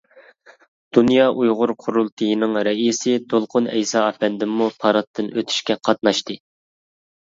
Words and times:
دۇنيا 0.97 1.27
ئۇيغۇر 1.41 1.73
قۇرۇلتىيىنىڭ 1.83 2.59
رەئىسى 2.69 3.15
دولقۇن 3.37 3.71
ئەيسا 3.77 4.05
ئەپەندىممۇ 4.09 4.73
پاراتتىن 4.83 5.35
ئۆتۈشكە 5.39 5.83
قاتناشتى. 5.89 6.45